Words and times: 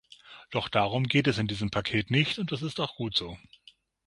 Doch 0.49 0.67
darum 0.67 1.03
geht 1.03 1.27
es 1.27 1.37
in 1.37 1.45
diesem 1.45 1.69
Paket 1.69 2.09
nicht, 2.09 2.39
und 2.39 2.51
das 2.51 2.63
ist 2.63 2.79
auch 2.79 2.95
gut 2.95 3.15
so. 3.15 3.37